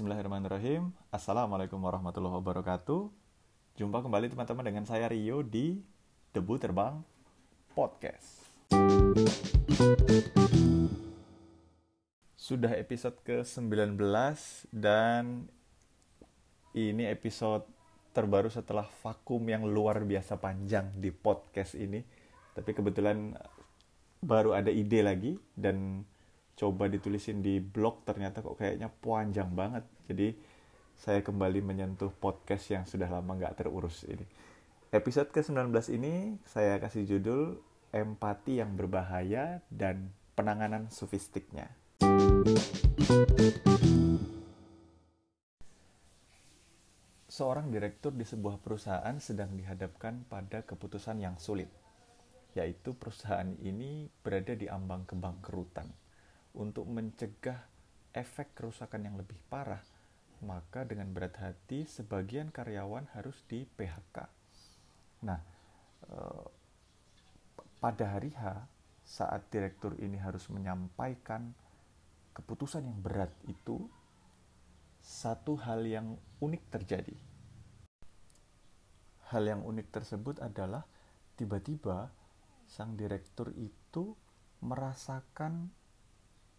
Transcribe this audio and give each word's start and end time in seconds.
Bismillahirrahmanirrahim. 0.00 0.96
Assalamualaikum 1.12 1.76
warahmatullahi 1.76 2.40
wabarakatuh. 2.40 3.12
Jumpa 3.76 4.00
kembali 4.00 4.32
teman-teman 4.32 4.64
dengan 4.64 4.84
saya 4.88 5.04
Rio 5.12 5.44
di 5.44 5.76
Debu 6.32 6.56
Terbang 6.56 7.04
Podcast. 7.76 8.48
Sudah 12.32 12.72
episode 12.80 13.20
ke-19 13.28 14.00
dan 14.72 15.52
ini 16.72 17.04
episode 17.04 17.68
terbaru 18.16 18.48
setelah 18.48 18.88
vakum 19.04 19.44
yang 19.44 19.68
luar 19.68 20.00
biasa 20.08 20.40
panjang 20.40 20.96
di 20.96 21.12
podcast 21.12 21.76
ini. 21.76 22.00
Tapi 22.56 22.72
kebetulan 22.72 23.36
baru 24.24 24.56
ada 24.56 24.72
ide 24.72 25.04
lagi 25.04 25.36
dan 25.52 26.08
coba 26.60 26.92
ditulisin 26.92 27.40
di 27.40 27.56
blog 27.56 28.04
ternyata 28.04 28.44
kok 28.44 28.60
kayaknya 28.60 28.92
panjang 29.00 29.48
banget. 29.56 29.88
Jadi 30.04 30.36
saya 31.00 31.24
kembali 31.24 31.64
menyentuh 31.64 32.12
podcast 32.12 32.68
yang 32.68 32.84
sudah 32.84 33.08
lama 33.08 33.32
nggak 33.32 33.64
terurus 33.64 34.04
ini. 34.04 34.28
Episode 34.92 35.32
ke-19 35.32 35.72
ini 35.96 36.36
saya 36.44 36.76
kasih 36.76 37.08
judul 37.08 37.56
empati 37.96 38.60
yang 38.60 38.76
berbahaya 38.76 39.64
dan 39.72 40.12
penanganan 40.36 40.92
sofistiknya 40.92 41.72
seorang 47.30 47.70
direktur 47.70 48.14
di 48.14 48.22
sebuah 48.26 48.62
perusahaan 48.62 49.16
sedang 49.18 49.54
dihadapkan 49.56 50.28
pada 50.28 50.62
keputusan 50.62 51.18
yang 51.22 51.34
sulit 51.40 51.70
yaitu 52.54 52.94
perusahaan 52.98 53.46
ini 53.62 54.10
berada 54.22 54.54
di 54.58 54.66
ambang 54.66 55.06
kebangkrutan 55.06 55.90
untuk 56.56 56.86
mencegah 56.86 57.70
efek 58.10 58.58
kerusakan 58.58 59.06
yang 59.06 59.16
lebih 59.18 59.38
parah, 59.46 59.82
maka 60.42 60.82
dengan 60.82 61.12
berat 61.14 61.36
hati 61.38 61.86
sebagian 61.86 62.50
karyawan 62.50 63.06
harus 63.14 63.44
di 63.46 63.62
PHK. 63.64 64.16
Nah, 65.26 65.40
eh, 66.10 66.46
pada 67.80 68.06
hari 68.16 68.32
H 68.34 68.66
saat 69.04 69.48
direktur 69.50 69.96
ini 69.98 70.20
harus 70.20 70.46
menyampaikan 70.52 71.54
keputusan 72.36 72.86
yang 72.86 72.98
berat 73.02 73.32
itu, 73.46 73.88
satu 75.00 75.56
hal 75.58 75.82
yang 75.88 76.14
unik 76.38 76.62
terjadi. 76.70 77.16
Hal 79.32 79.46
yang 79.46 79.62
unik 79.62 79.88
tersebut 79.94 80.42
adalah 80.42 80.84
tiba-tiba 81.38 82.10
sang 82.68 82.94
direktur 82.94 83.50
itu 83.56 84.14
merasakan 84.60 85.72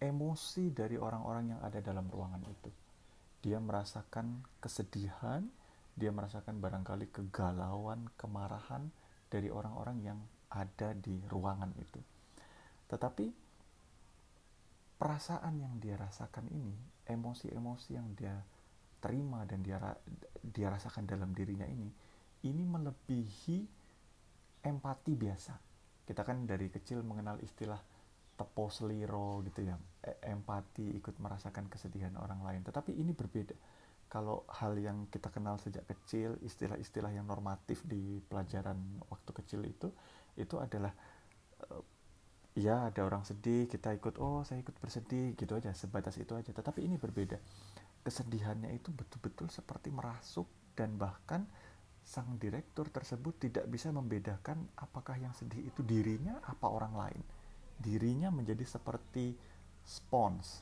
emosi 0.02 0.73
dari 0.73 0.97
orang-orang 0.97 1.53
yang 1.55 1.61
ada 1.61 1.77
dalam 1.80 2.09
ruangan 2.09 2.41
itu. 2.49 2.73
Dia 3.45 3.61
merasakan 3.61 4.41
kesedihan, 4.57 5.45
dia 5.94 6.09
merasakan 6.09 6.57
barangkali 6.57 7.13
kegalauan, 7.13 8.09
kemarahan 8.17 8.89
dari 9.29 9.53
orang-orang 9.53 9.97
yang 10.02 10.19
ada 10.49 10.97
di 10.97 11.22
ruangan 11.29 11.69
itu. 11.77 12.02
Tetapi 12.89 13.25
perasaan 14.97 15.53
yang 15.61 15.77
dia 15.77 15.95
rasakan 15.95 16.49
ini, 16.49 16.75
emosi-emosi 17.05 17.89
yang 17.94 18.09
dia 18.17 18.35
terima 19.02 19.45
dan 19.49 19.66
dia 19.66 19.77
dia 20.41 20.67
rasakan 20.69 21.05
dalam 21.05 21.33
dirinya 21.33 21.66
ini, 21.66 21.89
ini 22.45 22.63
melebihi 22.66 23.57
empati 24.66 25.13
biasa. 25.13 25.53
Kita 26.05 26.22
kan 26.25 26.45
dari 26.45 26.69
kecil 26.69 27.02
mengenal 27.05 27.41
istilah 27.41 27.79
tepo 28.42 28.73
seliro 28.73 29.45
gitu 29.45 29.61
ya. 29.61 29.78
E, 30.02 30.34
empati 30.34 30.97
ikut 30.97 31.22
merasakan 31.22 31.69
kesedihan 31.69 32.18
orang 32.18 32.41
lain. 32.41 32.66
Tetapi 32.66 32.97
ini 32.97 33.13
berbeda. 33.13 33.53
Kalau 34.09 34.50
hal 34.50 34.74
yang 34.81 35.06
kita 35.13 35.29
kenal 35.29 35.62
sejak 35.62 35.85
kecil 35.85 36.41
istilah-istilah 36.41 37.13
yang 37.13 37.30
normatif 37.30 37.85
di 37.85 38.19
pelajaran 38.25 38.75
waktu 39.07 39.31
kecil 39.38 39.62
itu 39.63 39.88
itu 40.35 40.57
adalah 40.57 40.91
uh, 41.69 41.84
ya 42.57 42.90
ada 42.91 43.07
orang 43.07 43.24
sedih 43.24 43.72
kita 43.72 43.96
ikut 43.96 44.19
oh 44.19 44.44
saya 44.44 44.59
ikut 44.59 44.75
bersedih 44.81 45.38
gitu 45.38 45.53
aja 45.53 45.69
sebatas 45.78 46.18
itu 46.18 46.34
aja. 46.34 46.50
Tetapi 46.50 46.81
ini 46.81 46.97
berbeda. 46.97 47.38
Kesedihannya 48.01 48.74
itu 48.74 48.90
betul-betul 48.90 49.53
seperti 49.53 49.94
merasuk 49.94 50.50
dan 50.74 50.97
bahkan 50.97 51.46
sang 52.01 52.35
direktur 52.41 52.90
tersebut 52.90 53.38
tidak 53.38 53.69
bisa 53.69 53.94
membedakan 53.94 54.66
apakah 54.81 55.16
yang 55.22 55.31
sedih 55.38 55.69
itu 55.69 55.85
dirinya 55.85 56.41
apa 56.50 56.66
orang 56.68 56.97
lain 56.97 57.22
dirinya 57.81 58.30
menjadi 58.30 58.64
seperti 58.64 59.34
spons 59.81 60.62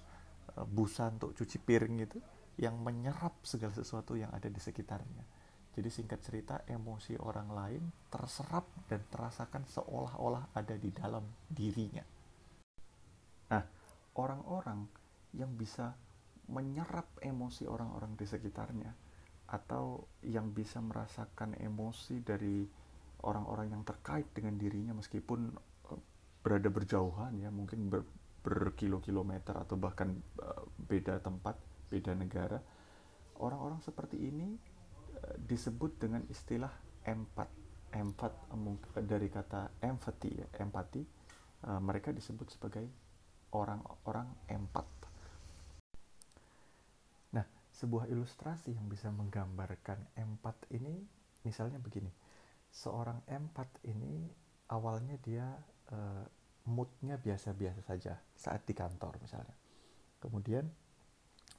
eh, 0.56 0.66
busa 0.66 1.12
untuk 1.12 1.36
cuci 1.36 1.58
piring 1.60 1.96
itu 2.00 2.20
yang 2.60 2.80
menyerap 2.80 3.40
segala 3.44 3.72
sesuatu 3.72 4.20
yang 4.20 4.32
ada 4.36 4.52
di 4.52 4.60
sekitarnya. 4.60 5.24
Jadi 5.70 5.90
singkat 5.94 6.20
cerita 6.20 6.56
emosi 6.68 7.16
orang 7.24 7.56
lain 7.56 7.84
terserap 8.12 8.68
dan 8.92 9.00
terasakan 9.08 9.64
seolah-olah 9.64 10.52
ada 10.52 10.76
di 10.76 10.92
dalam 10.92 11.24
dirinya. 11.48 12.04
Nah, 13.54 13.64
orang-orang 14.20 14.84
yang 15.40 15.56
bisa 15.56 15.96
menyerap 16.50 17.08
emosi 17.22 17.70
orang-orang 17.70 18.18
di 18.18 18.26
sekitarnya 18.26 18.92
atau 19.50 20.04
yang 20.26 20.52
bisa 20.52 20.82
merasakan 20.82 21.56
emosi 21.58 22.22
dari 22.22 22.66
orang-orang 23.26 23.74
yang 23.74 23.84
terkait 23.86 24.30
dengan 24.34 24.58
dirinya 24.58 24.94
meskipun 24.98 25.54
berada 26.50 26.74
berjauhan 26.74 27.38
ya 27.38 27.54
mungkin 27.54 27.94
ber, 27.94 28.02
berkilo-kilometer 28.42 29.54
atau 29.54 29.78
bahkan 29.78 30.18
uh, 30.42 30.66
beda 30.82 31.22
tempat 31.22 31.54
beda 31.94 32.18
negara 32.18 32.58
orang-orang 33.38 33.78
seperti 33.86 34.18
ini 34.18 34.58
uh, 35.22 35.38
disebut 35.46 36.02
dengan 36.02 36.26
istilah 36.26 36.74
empat. 37.06 37.50
Empat 37.94 38.34
uh, 38.50 39.06
dari 39.06 39.30
kata 39.30 39.78
empathy 39.86 40.42
ya 40.42 40.48
empati 40.58 41.06
uh, 41.70 41.78
mereka 41.78 42.10
disebut 42.10 42.50
sebagai 42.50 42.90
orang-orang 43.54 44.26
empat. 44.50 44.90
Nah 47.38 47.46
sebuah 47.70 48.10
ilustrasi 48.10 48.74
yang 48.74 48.90
bisa 48.90 49.14
menggambarkan 49.14 50.18
empat 50.18 50.66
ini 50.74 50.98
misalnya 51.46 51.78
begini. 51.78 52.10
Seorang 52.74 53.26
empat 53.30 53.86
ini 53.86 54.30
awalnya 54.70 55.18
dia 55.22 55.46
moodnya 56.70 57.18
biasa-biasa 57.18 57.82
saja 57.82 58.22
saat 58.38 58.62
di 58.70 58.78
kantor 58.78 59.18
misalnya. 59.18 59.58
Kemudian 60.22 60.70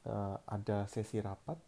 uh, 0.06 0.38
ada 0.47 0.87
sesi 0.87 1.19
rapat 1.19 1.59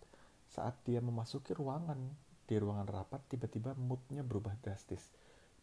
saat 0.46 0.78
dia 0.86 1.02
memasuki 1.02 1.56
ruangan 1.56 1.98
di 2.46 2.54
ruangan 2.60 2.86
rapat 2.86 3.20
tiba-tiba 3.26 3.74
moodnya 3.74 4.22
berubah 4.22 4.54
drastis. 4.62 5.02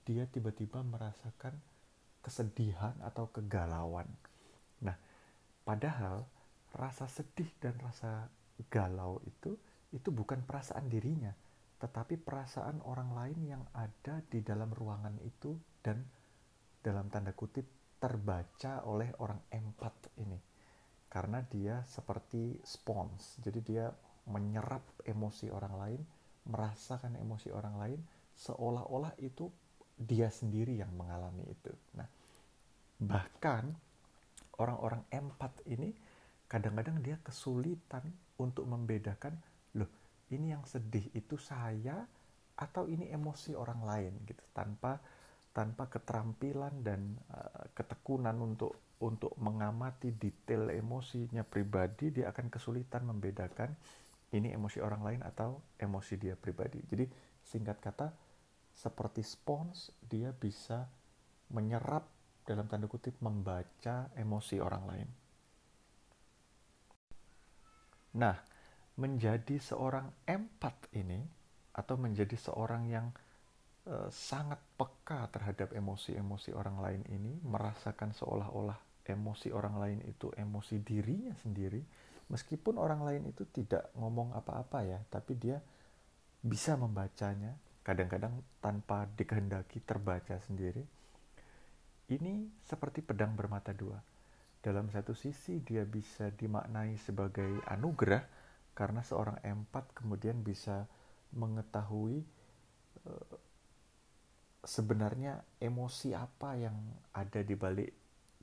Dia 0.04 0.26
tiba-tiba 0.28 0.82
merasakan 0.82 1.54
kesedihan 2.26 2.98
atau 3.06 3.30
kegalauan. 3.30 4.10
Nah, 4.84 4.98
padahal 5.64 6.26
rasa 6.74 7.06
sedih 7.06 7.50
dan 7.62 7.78
rasa 7.80 8.28
galau 8.68 9.24
itu 9.24 9.56
itu 9.90 10.10
bukan 10.14 10.46
perasaan 10.46 10.86
dirinya, 10.90 11.34
tetapi 11.82 12.20
perasaan 12.22 12.82
orang 12.86 13.14
lain 13.16 13.40
yang 13.46 13.64
ada 13.74 14.22
di 14.30 14.42
dalam 14.46 14.70
ruangan 14.70 15.18
itu 15.26 15.58
dan 15.82 16.02
dalam 16.80 17.12
tanda 17.12 17.36
kutip 17.36 17.68
terbaca 18.00 18.88
oleh 18.88 19.12
orang 19.20 19.40
empat 19.52 20.16
ini. 20.24 20.40
Karena 21.10 21.42
dia 21.44 21.84
seperti 21.84 22.62
spons 22.64 23.42
jadi 23.42 23.60
dia 23.60 23.86
menyerap 24.30 24.86
emosi 25.04 25.50
orang 25.50 25.74
lain 25.76 26.02
merasakan 26.50 27.18
emosi 27.18 27.50
orang 27.50 27.76
lain 27.82 28.00
seolah-olah 28.38 29.18
itu 29.20 29.50
dia 30.00 30.32
sendiri 30.32 30.80
yang 30.80 30.94
mengalami 30.96 31.44
itu. 31.50 31.74
Nah 31.98 32.08
bahkan 33.00 33.74
orang-orang 34.60 35.04
empat 35.12 35.66
ini 35.68 35.92
kadang-kadang 36.46 37.00
dia 37.04 37.18
kesulitan 37.20 38.06
untuk 38.40 38.68
membedakan 38.68 39.36
loh 39.76 39.90
ini 40.30 40.54
yang 40.54 40.64
sedih 40.64 41.10
itu 41.16 41.36
saya 41.36 42.06
atau 42.60 42.86
ini 42.92 43.08
emosi 43.10 43.56
orang 43.56 43.82
lain? 43.82 44.14
gitu. 44.28 44.44
Tanpa 44.52 45.00
tanpa 45.60 45.92
keterampilan 45.92 46.80
dan 46.88 47.20
uh, 47.36 47.68
ketekunan 47.76 48.40
untuk 48.40 48.96
untuk 49.04 49.36
mengamati 49.44 50.16
detail 50.16 50.72
emosinya 50.72 51.44
pribadi 51.44 52.16
dia 52.16 52.32
akan 52.32 52.48
kesulitan 52.48 53.04
membedakan 53.04 53.76
ini 54.32 54.56
emosi 54.56 54.80
orang 54.80 55.04
lain 55.04 55.22
atau 55.28 55.60
emosi 55.76 56.16
dia 56.16 56.40
pribadi. 56.40 56.80
Jadi 56.88 57.04
singkat 57.44 57.84
kata 57.84 58.08
seperti 58.72 59.20
spons 59.20 59.92
dia 60.00 60.32
bisa 60.32 60.88
menyerap 61.52 62.08
dalam 62.48 62.72
tanda 62.72 62.88
kutip 62.88 63.20
membaca 63.20 64.16
emosi 64.16 64.56
orang 64.64 64.84
lain. 64.88 65.10
Nah, 68.16 68.38
menjadi 68.96 69.60
seorang 69.60 70.08
empat 70.24 70.96
ini 70.96 71.20
atau 71.76 72.00
menjadi 72.00 72.36
seorang 72.40 72.90
yang 72.90 73.12
sangat 74.10 74.60
peka 74.78 75.30
terhadap 75.34 75.74
emosi-emosi 75.74 76.54
orang 76.54 76.78
lain 76.80 77.02
ini, 77.10 77.40
merasakan 77.42 78.14
seolah-olah 78.14 78.78
emosi 79.10 79.50
orang 79.50 79.82
lain 79.82 80.00
itu 80.06 80.30
emosi 80.38 80.86
dirinya 80.86 81.34
sendiri, 81.42 81.82
meskipun 82.30 82.78
orang 82.78 83.02
lain 83.02 83.24
itu 83.34 83.44
tidak 83.50 83.90
ngomong 83.98 84.38
apa-apa 84.38 84.86
ya 84.86 85.02
tapi 85.10 85.34
dia 85.36 85.58
bisa 86.40 86.78
membacanya 86.78 87.58
kadang-kadang 87.82 88.38
tanpa 88.62 89.10
dikehendaki 89.18 89.82
terbaca 89.82 90.38
sendiri. 90.46 90.86
Ini 92.10 92.62
seperti 92.66 93.02
pedang 93.02 93.34
bermata 93.34 93.74
dua. 93.74 93.98
Dalam 94.62 94.90
satu 94.94 95.18
sisi 95.18 95.62
dia 95.62 95.86
bisa 95.86 96.30
dimaknai 96.30 96.98
sebagai 97.02 97.62
anugerah 97.66 98.22
karena 98.78 99.02
seorang 99.02 99.42
empat 99.42 99.98
kemudian 99.98 100.42
bisa 100.46 100.86
mengetahui 101.34 102.22
uh, 103.10 103.36
sebenarnya 104.64 105.40
emosi 105.60 106.12
apa 106.16 106.56
yang 106.60 106.76
ada 107.16 107.40
di 107.44 107.56
balik 107.56 107.92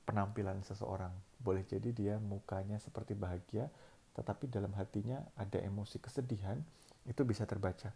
penampilan 0.07 0.63
seseorang. 0.65 1.11
Boleh 1.37 1.67
jadi 1.67 1.93
dia 1.93 2.15
mukanya 2.17 2.81
seperti 2.81 3.13
bahagia, 3.13 3.69
tetapi 4.17 4.49
dalam 4.49 4.73
hatinya 4.73 5.21
ada 5.37 5.61
emosi 5.61 6.01
kesedihan, 6.01 6.57
itu 7.05 7.21
bisa 7.27 7.45
terbaca. 7.45 7.93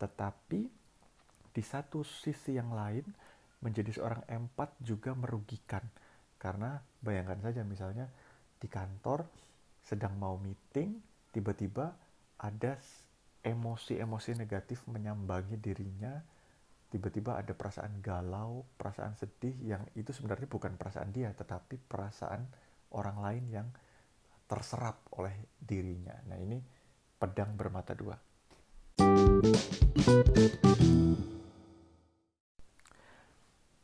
Tetapi 0.00 0.60
di 1.52 1.62
satu 1.62 2.00
sisi 2.00 2.56
yang 2.56 2.72
lain, 2.72 3.04
menjadi 3.62 3.94
seorang 3.94 4.22
empat 4.26 4.74
juga 4.82 5.14
merugikan. 5.14 5.82
Karena 6.36 6.74
bayangkan 6.98 7.38
saja 7.38 7.62
misalnya 7.62 8.10
di 8.58 8.66
kantor 8.66 9.26
sedang 9.82 10.18
mau 10.18 10.34
meeting, 10.38 10.98
tiba-tiba 11.30 11.94
ada 12.42 12.78
emosi-emosi 13.42 14.38
negatif 14.38 14.86
menyambangi 14.90 15.58
dirinya, 15.58 16.18
tiba-tiba 16.92 17.40
ada 17.40 17.56
perasaan 17.56 18.04
galau, 18.04 18.68
perasaan 18.76 19.16
sedih 19.16 19.56
yang 19.64 19.80
itu 19.96 20.12
sebenarnya 20.12 20.44
bukan 20.44 20.76
perasaan 20.76 21.08
dia, 21.08 21.32
tetapi 21.32 21.80
perasaan 21.80 22.44
orang 22.92 23.16
lain 23.16 23.44
yang 23.48 23.68
terserap 24.44 25.00
oleh 25.16 25.56
dirinya. 25.56 26.12
Nah 26.28 26.36
ini 26.36 26.60
pedang 27.16 27.56
bermata 27.56 27.96
dua. 27.96 28.12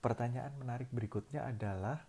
Pertanyaan 0.05 0.53
menarik 0.61 0.93
berikutnya 0.93 1.49
adalah 1.49 2.05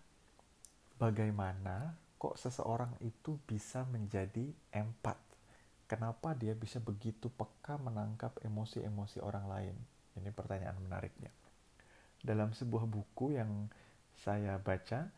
bagaimana 1.00 1.96
kok 2.20 2.36
seseorang 2.36 2.92
itu 3.00 3.40
bisa 3.48 3.88
menjadi 3.88 4.52
empat? 4.76 5.16
Kenapa 5.88 6.36
dia 6.36 6.52
bisa 6.52 6.76
begitu 6.76 7.32
peka 7.32 7.80
menangkap 7.80 8.36
emosi-emosi 8.44 9.24
orang 9.24 9.48
lain? 9.48 9.76
Ini 10.20 10.30
pertanyaan 10.30 10.76
menariknya. 10.78 11.32
Dalam 12.20 12.52
sebuah 12.52 12.84
buku 12.84 13.40
yang 13.40 13.72
saya 14.20 14.60
baca, 14.60 15.08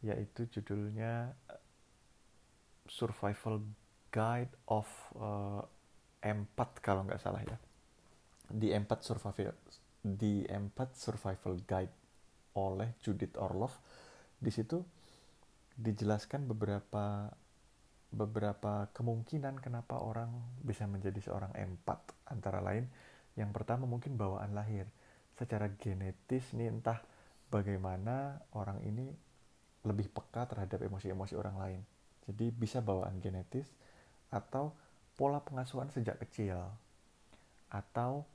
yaitu 0.00 0.48
judulnya 0.48 1.36
eh, 1.52 1.62
Survival 2.88 3.60
Guide 4.08 4.54
of 4.72 4.88
uh, 5.20 5.60
Empat 6.24 6.80
kalau 6.80 7.04
nggak 7.04 7.20
salah 7.20 7.44
ya. 7.44 7.60
Di 8.48 8.72
Empat 8.72 9.04
Survival 9.04 9.52
di 10.06 10.46
Empat 10.46 10.94
Survival 10.94 11.58
Guide 11.66 11.94
oleh 12.56 12.94
Judith 13.02 13.34
Orlov. 13.36 13.74
Di 14.38 14.48
situ 14.54 14.80
dijelaskan 15.76 16.48
beberapa 16.48 17.28
beberapa 18.06 18.88
kemungkinan 18.94 19.60
kenapa 19.60 20.00
orang 20.00 20.30
bisa 20.62 20.88
menjadi 20.88 21.18
seorang 21.20 21.52
empat 21.52 22.30
antara 22.32 22.64
lain 22.64 22.86
yang 23.36 23.52
pertama 23.52 23.84
mungkin 23.84 24.16
bawaan 24.16 24.56
lahir. 24.56 24.88
Secara 25.36 25.68
genetis 25.76 26.56
nih 26.56 26.72
entah 26.72 27.04
bagaimana 27.52 28.40
orang 28.56 28.80
ini 28.82 29.12
lebih 29.84 30.10
peka 30.10 30.48
terhadap 30.48 30.80
emosi-emosi 30.82 31.36
orang 31.36 31.56
lain. 31.60 31.80
Jadi 32.26 32.50
bisa 32.50 32.82
bawaan 32.82 33.22
genetis 33.22 33.68
atau 34.32 34.74
pola 35.14 35.38
pengasuhan 35.38 35.92
sejak 35.92 36.18
kecil 36.26 36.58
atau 37.70 38.26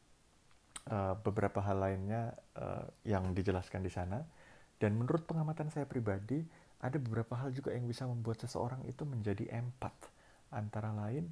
uh, 0.88 1.13
beberapa 1.19 1.59
hal 1.59 1.81
lainnya 1.81 2.31
uh, 2.56 2.88
yang 3.03 3.36
dijelaskan 3.36 3.83
di 3.83 3.92
sana. 3.92 4.21
Dan 4.81 4.98
menurut 4.98 5.30
pengamatan 5.30 5.69
saya 5.69 5.86
pribadi, 5.86 6.42
ada 6.81 6.98
beberapa 6.98 7.38
hal 7.38 7.53
juga 7.53 7.69
yang 7.69 7.86
bisa 7.86 8.09
membuat 8.09 8.42
seseorang 8.42 8.81
itu 8.89 9.06
menjadi 9.06 9.45
empat. 9.53 9.94
Antara 10.53 10.89
lain, 10.89 11.30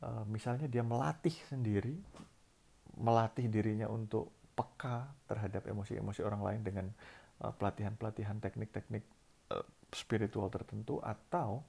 uh, 0.00 0.24
misalnya 0.24 0.70
dia 0.70 0.80
melatih 0.80 1.34
sendiri 1.50 1.98
melatih 2.98 3.46
dirinya 3.46 3.86
untuk 3.86 4.34
peka 4.58 5.06
terhadap 5.30 5.70
emosi-emosi 5.70 6.20
orang 6.26 6.42
lain 6.42 6.60
dengan 6.66 6.86
uh, 7.46 7.54
pelatihan-pelatihan 7.54 8.42
teknik-teknik 8.42 9.06
uh, 9.54 9.62
spiritual 9.94 10.50
tertentu 10.50 10.98
atau 10.98 11.62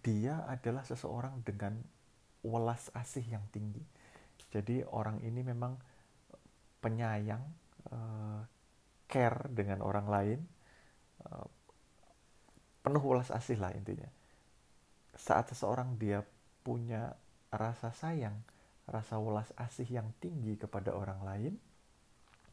dia 0.00 0.42
adalah 0.48 0.82
seseorang 0.82 1.44
dengan 1.44 1.78
welas 2.42 2.90
asih 2.96 3.22
yang 3.26 3.44
tinggi. 3.52 3.84
Jadi 4.50 4.82
orang 4.88 5.20
ini 5.22 5.44
memang 5.44 5.76
penyayang, 6.80 7.42
uh, 7.92 8.40
care 9.06 9.46
dengan 9.52 9.84
orang 9.84 10.06
lain, 10.08 10.40
uh, 11.26 11.46
penuh 12.82 13.02
welas 13.02 13.30
asih 13.30 13.58
lah 13.58 13.74
intinya. 13.74 14.08
Saat 15.14 15.52
seseorang 15.54 15.98
dia 15.98 16.22
punya 16.62 17.14
rasa 17.50 17.94
sayang, 17.94 18.34
rasa 18.86 19.18
welas 19.18 19.50
asih 19.58 19.98
yang 20.00 20.08
tinggi 20.22 20.54
kepada 20.54 20.94
orang 20.94 21.20
lain, 21.26 21.52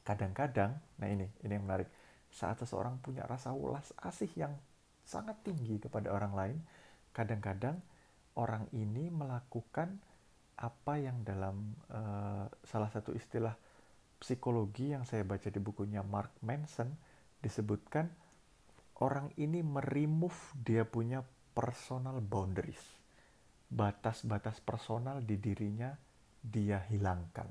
kadang-kadang, 0.02 0.76
nah 0.98 1.08
ini, 1.08 1.30
ini 1.46 1.52
yang 1.54 1.66
menarik, 1.66 1.90
saat 2.34 2.58
seseorang 2.58 2.98
punya 3.00 3.24
rasa 3.30 3.54
welas 3.54 3.94
asih 4.02 4.30
yang 4.34 4.54
sangat 5.06 5.38
tinggi 5.46 5.78
kepada 5.78 6.10
orang 6.10 6.34
lain, 6.34 6.58
kadang-kadang 7.14 7.78
orang 8.34 8.66
ini 8.74 9.14
melakukan 9.14 10.02
apa 10.58 10.94
yang 10.98 11.22
dalam 11.22 11.78
uh, 11.94 12.50
salah 12.66 12.90
satu 12.90 13.14
istilah 13.14 13.54
psikologi 14.18 14.94
yang 14.96 15.06
saya 15.06 15.22
baca 15.28 15.50
di 15.50 15.60
bukunya 15.60 16.02
Mark 16.02 16.34
Manson 16.42 16.90
disebutkan 17.44 18.08
orang 19.04 19.30
ini 19.36 19.60
merimove 19.60 20.56
dia 20.56 20.88
punya 20.88 21.22
personal 21.54 22.24
boundaries. 22.24 22.82
Batas-batas 23.68 24.62
personal 24.64 25.22
di 25.26 25.36
dirinya 25.36 25.92
dia 26.44 26.84
hilangkan. 26.92 27.48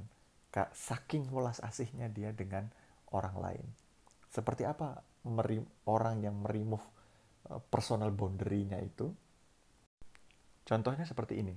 Saking 0.53 1.33
welas 1.33 1.65
asihnya 1.65 2.13
dia 2.13 2.29
dengan 2.37 2.69
orang 3.17 3.37
lain. 3.41 3.67
Seperti 4.29 4.69
apa 4.69 5.01
merim, 5.25 5.65
orang 5.89 6.21
yang 6.21 6.37
merimove 6.45 6.85
uh, 7.49 7.61
personal 7.73 8.13
boundary-nya 8.13 8.77
itu? 8.85 9.09
Contohnya 10.69 11.09
seperti 11.09 11.41
ini. 11.41 11.55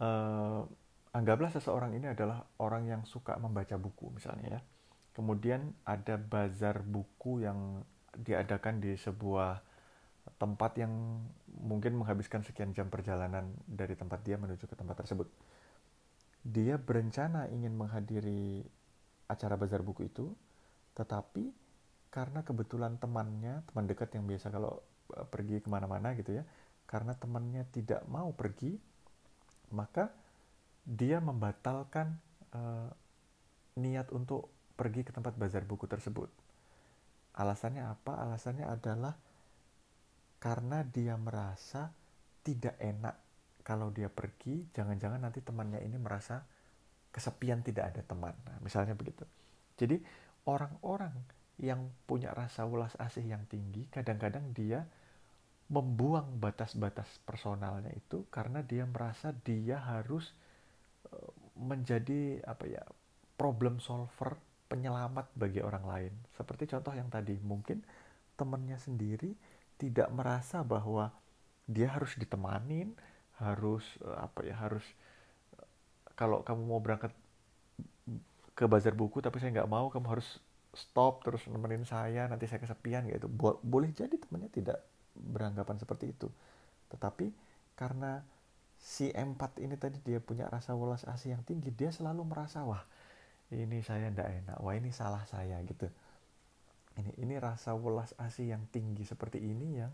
Uh, 0.00 0.64
anggaplah 1.12 1.52
seseorang 1.52 1.96
ini 1.96 2.12
adalah 2.12 2.44
orang 2.60 2.88
yang 2.88 3.02
suka 3.04 3.36
membaca 3.36 3.76
buku 3.76 4.16
misalnya 4.16 4.60
ya. 4.60 4.60
Kemudian 5.12 5.72
ada 5.84 6.20
bazar 6.20 6.84
buku 6.84 7.44
yang 7.44 7.84
diadakan 8.16 8.80
di 8.80 8.96
sebuah 8.96 9.60
tempat 10.36 10.76
yang 10.76 10.92
mungkin 11.64 11.96
menghabiskan 11.96 12.44
sekian 12.44 12.76
jam 12.76 12.92
perjalanan 12.92 13.56
dari 13.64 13.96
tempat 13.96 14.20
dia 14.20 14.36
menuju 14.36 14.68
ke 14.68 14.76
tempat 14.76 15.04
tersebut 15.04 15.28
dia 16.46 16.78
berencana 16.78 17.50
ingin 17.50 17.74
menghadiri 17.74 18.62
acara 19.26 19.58
bazar 19.58 19.82
buku 19.82 20.06
itu, 20.06 20.30
tetapi 20.94 21.50
karena 22.14 22.46
kebetulan 22.46 23.02
temannya, 23.02 23.66
teman 23.66 23.90
dekat 23.90 24.14
yang 24.14 24.30
biasa 24.30 24.54
kalau 24.54 24.78
e, 25.10 25.26
pergi 25.26 25.58
ke 25.58 25.66
mana-mana 25.66 26.14
gitu 26.14 26.38
ya, 26.38 26.46
karena 26.86 27.18
temannya 27.18 27.66
tidak 27.74 28.06
mau 28.06 28.30
pergi, 28.30 28.78
maka 29.74 30.14
dia 30.86 31.18
membatalkan 31.18 32.14
uh, 32.54 32.86
niat 33.82 34.14
untuk 34.14 34.46
pergi 34.78 35.02
ke 35.02 35.10
tempat 35.10 35.34
bazar 35.34 35.66
buku 35.66 35.90
tersebut. 35.90 36.30
Alasannya 37.34 37.82
apa? 37.82 38.22
Alasannya 38.22 38.70
adalah 38.70 39.18
karena 40.38 40.86
dia 40.86 41.18
merasa 41.18 41.90
tidak 42.46 42.78
enak 42.78 43.18
kalau 43.66 43.90
dia 43.90 44.06
pergi, 44.06 44.70
jangan-jangan 44.70 45.18
nanti 45.18 45.42
temannya 45.42 45.82
ini 45.82 45.98
merasa 45.98 46.38
kesepian 47.10 47.66
tidak 47.66 47.90
ada 47.90 48.02
teman. 48.06 48.30
Nah, 48.46 48.62
misalnya 48.62 48.94
begitu. 48.94 49.26
Jadi 49.74 49.98
orang-orang 50.46 51.18
yang 51.58 51.90
punya 52.06 52.30
rasa 52.30 52.62
ulas 52.62 52.94
asih 53.02 53.26
yang 53.26 53.42
tinggi, 53.50 53.90
kadang-kadang 53.90 54.54
dia 54.54 54.86
membuang 55.66 56.38
batas-batas 56.38 57.10
personalnya 57.26 57.90
itu 57.90 58.22
karena 58.30 58.62
dia 58.62 58.86
merasa 58.86 59.34
dia 59.34 59.82
harus 59.82 60.30
eh, 61.10 61.30
menjadi 61.58 62.38
apa 62.46 62.64
ya 62.70 62.86
problem 63.34 63.82
solver 63.82 64.38
penyelamat 64.70 65.26
bagi 65.34 65.58
orang 65.62 65.82
lain 65.82 66.14
seperti 66.38 66.70
contoh 66.70 66.94
yang 66.94 67.10
tadi 67.10 67.34
mungkin 67.42 67.82
temannya 68.38 68.78
sendiri 68.78 69.34
tidak 69.74 70.06
merasa 70.14 70.62
bahwa 70.62 71.10
dia 71.66 71.90
harus 71.90 72.14
ditemanin 72.14 72.94
harus 73.40 73.84
eh, 74.00 74.18
apa 74.18 74.40
ya 74.44 74.56
harus 74.56 74.84
kalau 76.16 76.40
kamu 76.40 76.62
mau 76.64 76.80
berangkat 76.80 77.12
ke 78.56 78.64
bazar 78.64 78.96
buku 78.96 79.20
tapi 79.20 79.36
saya 79.36 79.52
nggak 79.52 79.68
mau 79.68 79.92
kamu 79.92 80.16
harus 80.16 80.40
stop 80.72 81.24
terus 81.24 81.44
nemenin 81.48 81.84
saya 81.84 82.24
nanti 82.28 82.48
saya 82.48 82.60
kesepian 82.60 83.08
gitu. 83.08 83.28
Bo 83.28 83.60
boleh 83.60 83.92
jadi 83.92 84.16
temannya 84.16 84.48
tidak 84.48 84.80
beranggapan 85.12 85.76
seperti 85.76 86.12
itu. 86.16 86.28
Tetapi 86.88 87.32
karena 87.76 88.24
si 88.80 89.12
empat 89.12 89.60
ini 89.60 89.76
tadi 89.76 90.00
dia 90.00 90.20
punya 90.20 90.48
rasa 90.48 90.72
welas 90.76 91.04
asih 91.08 91.36
yang 91.36 91.42
tinggi 91.44 91.72
dia 91.72 91.88
selalu 91.92 92.28
merasa 92.28 92.64
wah 92.64 92.84
ini 93.48 93.80
saya 93.80 94.12
ndak 94.12 94.28
enak 94.44 94.56
wah 94.60 94.72
ini 94.76 94.88
salah 94.92 95.24
saya 95.28 95.60
gitu. 95.64 95.88
Ini 96.96 97.12
ini 97.20 97.36
rasa 97.36 97.76
welas 97.76 98.16
asih 98.16 98.56
yang 98.56 98.64
tinggi 98.72 99.04
seperti 99.04 99.40
ini 99.40 99.84
yang 99.84 99.92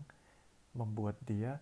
membuat 0.71 1.19
dia 1.23 1.59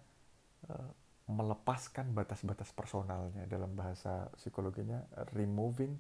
uh, 0.70 0.92
melepaskan 1.32 2.12
batas-batas 2.12 2.76
personalnya 2.76 3.48
dalam 3.48 3.72
bahasa 3.74 4.28
psikologinya 4.36 5.08
removing 5.32 5.96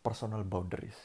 personal 0.00 0.40
boundaries. 0.48 0.96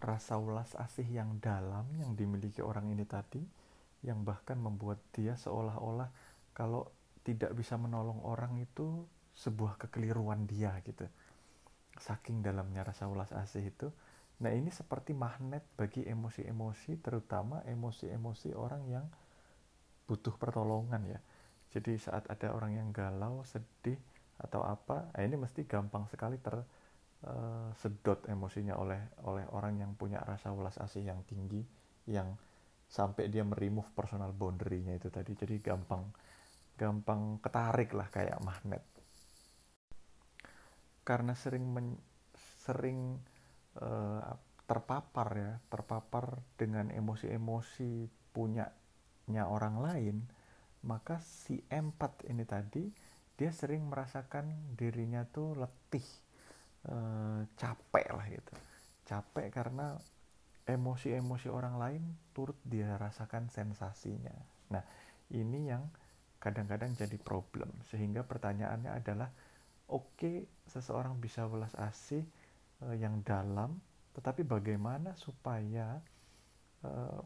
Rasa 0.00 0.40
ulas 0.40 0.72
asih 0.80 1.04
yang 1.06 1.38
dalam 1.44 1.86
yang 2.00 2.16
dimiliki 2.16 2.64
orang 2.64 2.88
ini 2.88 3.04
tadi 3.04 3.44
yang 4.00 4.24
bahkan 4.24 4.56
membuat 4.56 4.98
dia 5.12 5.36
seolah-olah 5.36 6.08
kalau 6.56 6.88
tidak 7.20 7.52
bisa 7.52 7.76
menolong 7.76 8.24
orang 8.24 8.56
itu 8.56 9.04
sebuah 9.36 9.76
kekeliruan 9.76 10.48
dia 10.48 10.72
gitu. 10.82 11.04
Saking 12.00 12.40
dalamnya 12.40 12.80
rasa 12.80 13.06
ulas 13.12 13.30
asih 13.36 13.68
itu 13.68 13.92
nah 14.40 14.50
ini 14.52 14.72
seperti 14.72 15.12
magnet 15.12 15.64
bagi 15.76 16.04
emosi-emosi 16.08 16.96
terutama 17.04 17.60
emosi-emosi 17.68 18.56
orang 18.56 18.82
yang 18.88 19.06
butuh 20.08 20.34
pertolongan 20.40 21.06
ya. 21.06 21.20
Jadi 21.70 21.94
saat 22.02 22.26
ada 22.26 22.50
orang 22.50 22.74
yang 22.74 22.88
galau 22.90 23.46
sedih 23.46 24.00
atau 24.40 24.64
apa 24.64 25.12
nah 25.12 25.22
ini 25.22 25.36
mesti 25.36 25.68
gampang 25.68 26.08
sekali 26.08 26.40
ter 26.40 26.56
uh, 26.56 27.70
sedot 27.76 28.24
emosinya 28.26 28.74
oleh 28.80 29.20
oleh 29.28 29.44
orang 29.52 29.76
yang 29.78 29.92
punya 29.94 30.18
rasa 30.24 30.50
welas 30.56 30.80
asih 30.80 31.04
yang 31.04 31.20
tinggi 31.28 31.60
yang 32.08 32.34
sampai 32.90 33.30
dia 33.30 33.46
meremove 33.46 33.94
personal 33.94 34.34
boundary-nya 34.34 34.98
itu 34.98 35.08
tadi. 35.14 35.38
Jadi 35.38 35.62
gampang 35.62 36.10
gampang 36.74 37.38
ketarik 37.38 37.94
lah 37.94 38.08
kayak 38.10 38.40
magnet. 38.42 38.82
Karena 41.06 41.36
sering 41.38 41.64
men, 41.70 41.94
sering 42.66 43.20
uh, 43.78 44.34
terpapar 44.66 45.28
ya 45.38 45.52
terpapar 45.70 46.42
dengan 46.58 46.90
emosi-emosi 46.90 48.06
punyanya 48.34 49.44
orang 49.46 49.82
lain 49.82 50.16
maka 50.86 51.22
si 51.22 51.60
empat 51.68 52.26
ini 52.26 52.42
tadi 52.46 52.86
dia 53.34 53.50
sering 53.54 53.86
merasakan 53.86 54.74
dirinya 54.78 55.26
tuh 55.26 55.58
letih 55.58 56.06
Eh, 56.80 57.40
capek 57.60 58.06
lah 58.08 58.24
gitu. 58.32 58.54
Capek 59.04 59.52
karena 59.52 60.00
emosi-emosi 60.64 61.52
orang 61.52 61.76
lain 61.76 62.02
turut 62.32 62.56
dia 62.64 62.96
rasakan 62.96 63.52
sensasinya. 63.52 64.32
Nah 64.72 64.80
ini 65.28 65.68
yang 65.68 65.84
kadang-kadang 66.40 66.96
jadi 66.96 67.20
problem 67.20 67.68
sehingga 67.92 68.24
pertanyaannya 68.24 68.96
adalah 68.96 69.28
oke 69.92 70.16
okay, 70.16 70.36
seseorang 70.72 71.20
bisa 71.20 71.44
welas 71.44 71.76
asih 71.76 72.24
yang 72.96 73.20
dalam 73.20 73.76
tetapi 74.16 74.42
bagaimana 74.42 75.12
supaya 75.14 76.00
uh, 76.84 77.20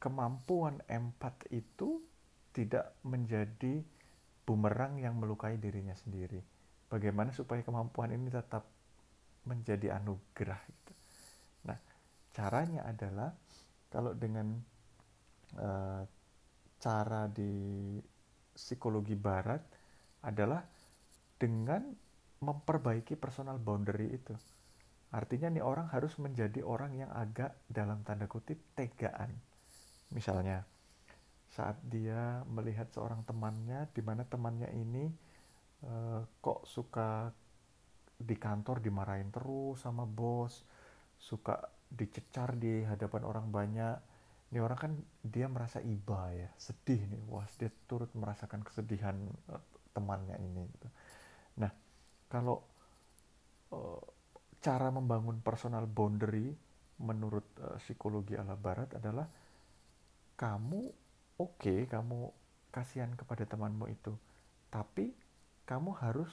kemampuan 0.00 0.80
empat 0.86 1.48
itu 1.52 2.00
tidak 2.52 2.96
menjadi 3.06 3.80
bumerang 4.44 4.98
yang 5.00 5.16
melukai 5.16 5.56
dirinya 5.56 5.94
sendiri 5.96 6.40
bagaimana 6.90 7.30
supaya 7.30 7.62
kemampuan 7.62 8.10
ini 8.10 8.28
tetap 8.28 8.66
menjadi 9.46 9.96
anugerah 9.96 10.60
gitu. 10.68 10.92
Nah, 11.70 11.78
caranya 12.34 12.84
adalah 12.84 13.30
kalau 13.88 14.12
dengan 14.12 14.52
uh, 15.56 16.02
cara 16.80 17.30
di 17.30 17.96
psikologi 18.52 19.16
barat 19.16 19.62
adalah 20.26 20.60
dengan 21.40 21.88
memperbaiki 22.40 23.16
personal 23.16 23.56
boundary 23.56 24.12
itu. 24.12 24.34
Artinya 25.10 25.50
nih 25.50 25.64
orang 25.64 25.90
harus 25.90 26.14
menjadi 26.22 26.62
orang 26.62 26.94
yang 26.94 27.10
agak 27.10 27.58
dalam 27.66 28.06
tanda 28.06 28.30
kutip 28.30 28.58
tegaan. 28.78 29.34
Misalnya 30.14 30.62
saat 31.50 31.82
dia 31.82 32.46
melihat 32.46 32.86
seorang 32.94 33.26
temannya 33.26 33.90
di 33.90 34.02
mana 34.06 34.22
temannya 34.22 34.70
ini 34.70 35.10
uh, 35.82 36.22
kok 36.38 36.62
suka 36.62 37.34
di 38.20 38.36
kantor 38.38 38.78
dimarahin 38.78 39.34
terus 39.34 39.82
sama 39.82 40.06
bos 40.06 40.62
suka 41.18 41.58
dicecar 41.90 42.54
di 42.54 42.86
hadapan 42.86 43.26
orang 43.26 43.46
banyak 43.50 43.96
ini 44.54 44.58
orang 44.62 44.78
kan 44.78 44.92
dia 45.26 45.50
merasa 45.50 45.82
iba 45.82 46.30
ya 46.30 46.50
sedih 46.54 47.02
nih 47.10 47.22
wah 47.26 47.46
dia 47.58 47.70
turut 47.90 48.14
merasakan 48.14 48.62
kesedihan 48.62 49.18
uh, 49.50 49.58
temannya 49.90 50.38
ini 50.38 50.70
gitu. 50.70 50.88
nah 51.58 51.74
kalau 52.30 52.62
uh, 53.74 53.98
cara 54.60 54.92
membangun 54.92 55.40
personal 55.40 55.88
boundary 55.88 56.52
menurut 57.00 57.44
uh, 57.64 57.80
psikologi 57.80 58.36
ala 58.36 58.56
barat 58.56 58.92
adalah 58.92 59.24
kamu 60.36 60.88
oke 61.40 61.56
okay, 61.56 61.88
kamu 61.88 62.28
kasihan 62.68 63.12
kepada 63.16 63.48
temanmu 63.48 63.88
itu 63.88 64.12
tapi 64.70 65.16
kamu 65.66 65.96
harus 65.98 66.30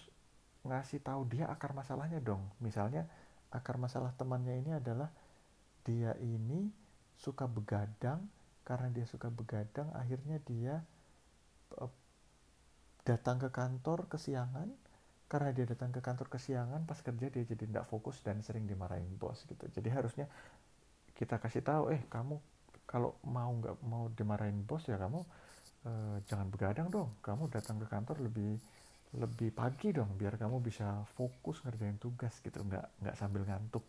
ngasih 0.67 1.00
tahu 1.01 1.25
dia 1.31 1.48
akar 1.48 1.72
masalahnya 1.72 2.19
dong. 2.19 2.43
Misalnya 2.60 3.07
akar 3.50 3.79
masalah 3.79 4.12
temannya 4.13 4.60
ini 4.60 4.72
adalah 4.75 5.10
dia 5.88 6.13
ini 6.19 6.69
suka 7.17 7.48
begadang 7.48 8.27
karena 8.67 8.91
dia 8.91 9.07
suka 9.07 9.31
begadang 9.31 9.88
akhirnya 9.96 10.38
dia 10.43 10.84
uh, 11.79 11.89
datang 13.07 13.39
ke 13.39 13.48
kantor 13.50 14.12
kesiangan 14.12 14.67
karena 15.27 15.51
dia 15.51 15.67
datang 15.67 15.91
ke 15.91 16.00
kantor 16.00 16.31
kesiangan 16.31 16.88
pas 16.88 17.00
kerja 17.03 17.27
dia 17.27 17.43
jadi 17.43 17.67
tidak 17.67 17.84
fokus 17.84 18.24
dan 18.24 18.39
sering 18.39 18.63
dimarahin 18.63 19.12
bos 19.19 19.43
gitu. 19.43 19.67
Jadi 19.67 19.89
harusnya 19.91 20.25
kita 21.12 21.36
kasih 21.43 21.63
tahu 21.67 21.91
eh 21.91 22.01
kamu 22.07 22.39
kalau 22.88 23.19
mau 23.27 23.51
nggak 23.51 23.84
mau 23.84 24.07
dimarahin 24.15 24.63
bos 24.63 24.88
ya 24.88 24.96
kamu 24.96 25.19
uh, 25.84 26.17
jangan 26.31 26.48
begadang 26.48 26.88
dong. 26.88 27.12
Kamu 27.19 27.51
datang 27.51 27.75
ke 27.84 27.88
kantor 27.91 28.24
lebih 28.24 28.55
lebih 29.19 29.51
pagi 29.51 29.91
dong 29.91 30.15
biar 30.19 30.36
kamu 30.36 30.60
bisa 30.63 31.03
fokus 31.15 31.63
ngerjain 31.63 32.00
tugas 32.00 32.39
gitu 32.39 32.63
nggak 32.63 33.03
nggak 33.03 33.15
sambil 33.19 33.43
ngantuk. 33.43 33.84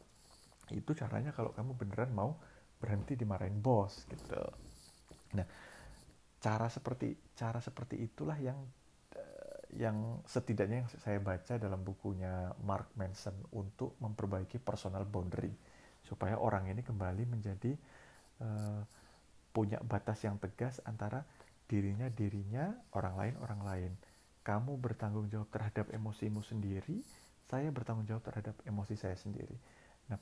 Itu 0.74 0.90
caranya 0.98 1.30
kalau 1.30 1.54
kamu 1.54 1.78
beneran 1.78 2.10
mau 2.18 2.34
berhenti 2.82 3.14
dimarahin 3.14 3.62
bos 3.62 4.02
gitu. 4.10 4.42
Nah 5.38 5.46
cara 6.38 6.66
seperti 6.66 7.14
cara 7.38 7.62
seperti 7.62 7.98
itulah 7.98 8.38
yang 8.38 8.58
yang 9.76 10.24
setidaknya 10.24 10.84
yang 10.84 10.90
saya 11.04 11.20
baca 11.20 11.60
dalam 11.60 11.84
bukunya 11.84 12.56
Mark 12.64 12.94
Manson 12.96 13.36
untuk 13.52 14.00
memperbaiki 14.00 14.56
personal 14.62 15.04
boundary 15.04 15.52
supaya 16.06 16.40
orang 16.40 16.72
ini 16.72 16.80
kembali 16.80 17.28
menjadi 17.28 17.76
uh, 18.40 18.80
punya 19.52 19.76
batas 19.84 20.24
yang 20.24 20.40
tegas 20.40 20.80
antara 20.88 21.20
dirinya 21.68 22.08
dirinya 22.08 22.72
orang 22.96 23.14
lain 23.20 23.34
orang 23.44 23.60
lain 23.60 23.92
kamu 24.48 24.80
bertanggung 24.80 25.28
jawab 25.28 25.52
terhadap 25.52 25.92
emosimu 25.92 26.40
sendiri, 26.40 27.04
saya 27.52 27.68
bertanggung 27.68 28.08
jawab 28.08 28.24
terhadap 28.24 28.56
emosi 28.64 28.96
saya 28.96 29.12
sendiri. 29.12 29.52
Nah, 30.08 30.16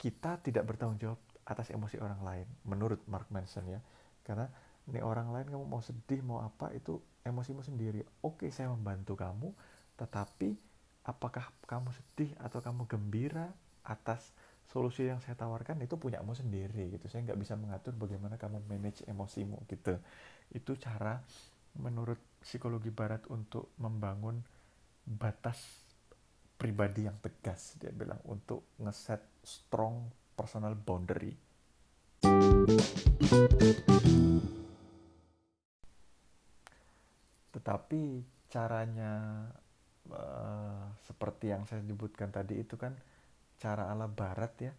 kita 0.00 0.40
tidak 0.40 0.64
bertanggung 0.64 0.96
jawab 0.96 1.20
atas 1.44 1.68
emosi 1.68 2.00
orang 2.00 2.24
lain, 2.24 2.48
menurut 2.64 3.04
Mark 3.04 3.28
Manson 3.28 3.68
ya. 3.68 3.84
Karena 4.24 4.48
ini 4.90 5.00
orang 5.00 5.30
lain 5.30 5.46
kamu 5.48 5.64
mau 5.64 5.80
sedih, 5.80 6.20
mau 6.26 6.42
apa, 6.42 6.74
itu 6.74 6.98
emosimu 7.22 7.62
sendiri. 7.62 8.02
Oke, 8.26 8.50
saya 8.50 8.68
membantu 8.68 9.14
kamu, 9.14 9.54
tetapi 9.96 10.58
apakah 11.06 11.48
kamu 11.64 11.94
sedih 11.94 12.34
atau 12.42 12.58
kamu 12.60 12.90
gembira 12.90 13.48
atas 13.86 14.34
solusi 14.70 15.08
yang 15.08 15.18
saya 15.18 15.34
tawarkan 15.34 15.82
itu 15.82 15.98
punyamu 15.98 16.34
sendiri 16.34 16.94
gitu. 16.94 17.06
Saya 17.10 17.26
nggak 17.26 17.40
bisa 17.40 17.54
mengatur 17.58 17.94
bagaimana 17.96 18.38
kamu 18.38 18.62
manage 18.70 19.02
emosimu 19.06 19.62
gitu. 19.66 19.98
Itu 20.54 20.78
cara 20.78 21.18
menurut 21.78 22.18
psikologi 22.42 22.90
barat 22.90 23.26
untuk 23.30 23.74
membangun 23.78 24.42
batas 25.06 25.86
pribadi 26.60 27.08
yang 27.08 27.16
tegas 27.24 27.80
dia 27.80 27.88
bilang 27.88 28.20
untuk 28.28 28.76
ngeset 28.76 29.24
strong 29.40 30.12
personal 30.36 30.76
boundary 30.76 31.32
tetapi 37.50 38.22
caranya 38.50 39.46
uh, 40.10 40.90
seperti 41.06 41.50
yang 41.54 41.66
saya 41.66 41.82
sebutkan 41.86 42.30
tadi 42.30 42.62
itu 42.62 42.74
kan 42.74 42.94
cara 43.60 43.90
ala 43.90 44.06
barat 44.06 44.52
ya 44.58 44.72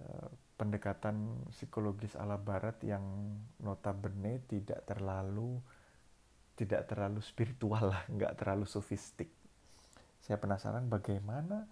uh, 0.00 0.28
pendekatan 0.56 1.46
psikologis 1.52 2.16
ala 2.16 2.40
barat 2.40 2.80
yang 2.80 3.04
notabene 3.60 4.40
tidak 4.48 4.88
terlalu 4.88 5.60
tidak 6.56 6.88
terlalu 6.88 7.20
spiritual 7.20 7.92
lah, 7.92 8.02
nggak 8.16 8.40
terlalu 8.40 8.64
sofistik. 8.64 9.28
Saya 10.18 10.40
penasaran 10.40 10.88
bagaimana 10.88 11.68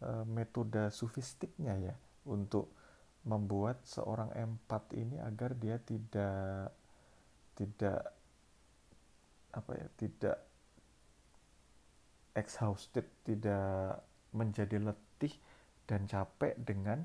e, 0.00 0.26
metode 0.26 0.88
sofistiknya 0.90 1.76
ya 1.78 1.94
untuk 2.26 2.72
membuat 3.28 3.86
seorang 3.86 4.34
empat 4.34 4.90
ini 4.98 5.20
agar 5.22 5.54
dia 5.54 5.78
tidak 5.78 6.74
tidak 7.54 8.00
apa 9.52 9.72
ya 9.76 9.86
tidak 10.00 10.38
exhausted 12.32 13.04
tidak 13.24 14.00
menjadi 14.32 14.80
letih 14.80 15.32
dan 15.84 16.08
capek 16.08 16.56
dengan 16.56 17.04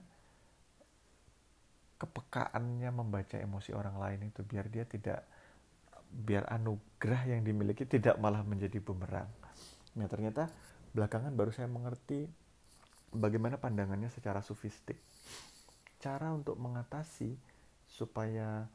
kepekaannya 1.98 2.90
membaca 2.94 3.36
emosi 3.36 3.74
orang 3.74 3.98
lain 3.98 4.32
itu 4.32 4.46
biar 4.46 4.70
dia 4.70 4.86
tidak 4.88 5.26
biar 6.08 6.48
anugerah 6.48 7.36
yang 7.36 7.42
dimiliki 7.44 7.84
tidak 7.84 8.16
malah 8.22 8.46
menjadi 8.46 8.80
bumerang. 8.80 9.28
Nah 10.00 10.08
ternyata 10.08 10.48
belakangan 10.96 11.36
baru 11.36 11.52
saya 11.52 11.68
mengerti 11.68 12.30
bagaimana 13.12 13.60
pandangannya 13.60 14.08
secara 14.08 14.40
sufistik. 14.40 15.02
Cara 16.00 16.32
untuk 16.32 16.56
mengatasi 16.62 17.36
supaya 17.90 18.70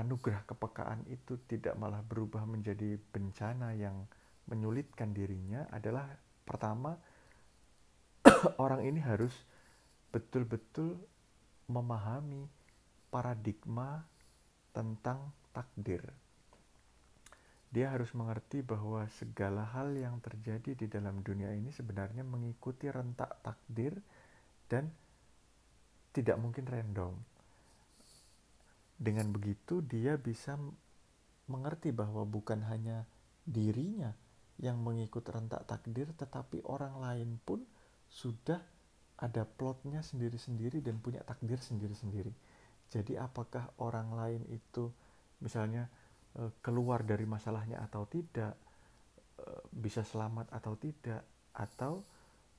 anugerah 0.00 0.48
kepekaan 0.48 1.04
itu 1.12 1.36
tidak 1.44 1.76
malah 1.76 2.00
berubah 2.00 2.48
menjadi 2.48 2.96
bencana 3.12 3.76
yang 3.76 4.08
menyulitkan 4.48 5.12
dirinya 5.12 5.68
adalah 5.70 6.08
pertama 6.42 6.96
orang 8.64 8.82
ini 8.88 8.98
harus 8.98 9.32
betul-betul 10.10 10.98
memahami 11.70 12.50
paradigma 13.14 14.02
tentang 14.74 15.30
takdir. 15.54 16.02
Dia 17.70 17.94
harus 17.94 18.10
mengerti 18.18 18.66
bahwa 18.66 19.06
segala 19.14 19.62
hal 19.70 19.94
yang 19.94 20.18
terjadi 20.18 20.74
di 20.74 20.86
dalam 20.90 21.22
dunia 21.22 21.54
ini 21.54 21.70
sebenarnya 21.70 22.26
mengikuti 22.26 22.90
rentak 22.90 23.38
takdir 23.46 23.94
dan 24.66 24.90
tidak 26.10 26.34
mungkin 26.42 26.66
random. 26.66 27.14
Dengan 29.00 29.32
begitu, 29.32 29.80
dia 29.80 30.20
bisa 30.20 30.60
mengerti 31.48 31.88
bahwa 31.88 32.28
bukan 32.28 32.60
hanya 32.68 33.08
dirinya 33.48 34.12
yang 34.60 34.76
mengikut 34.84 35.24
rentak 35.24 35.64
takdir, 35.64 36.12
tetapi 36.12 36.60
orang 36.68 37.00
lain 37.00 37.40
pun 37.40 37.64
sudah 38.12 38.60
ada 39.16 39.48
plotnya 39.48 40.04
sendiri-sendiri 40.04 40.84
dan 40.84 41.00
punya 41.00 41.24
takdir 41.24 41.56
sendiri-sendiri. 41.56 42.28
Jadi, 42.92 43.16
apakah 43.16 43.72
orang 43.80 44.12
lain 44.12 44.42
itu 44.52 44.92
misalnya 45.40 45.88
eh, 46.36 46.52
keluar 46.60 47.00
dari 47.00 47.24
masalahnya 47.24 47.80
atau 47.80 48.04
tidak, 48.04 48.52
eh, 49.40 49.62
bisa 49.72 50.04
selamat 50.04 50.52
atau 50.52 50.76
tidak, 50.76 51.24
atau 51.56 52.04